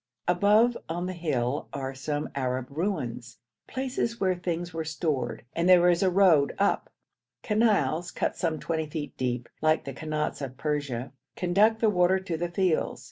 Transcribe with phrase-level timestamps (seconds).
[0.27, 5.87] Above on the hill are some Arab ruins, places where things were stored, and there
[5.91, 6.89] is a road up.
[7.43, 12.35] Canals cut some twenty feet deep, like the kanats of Persia, conduct the water to
[12.35, 12.99] the fields.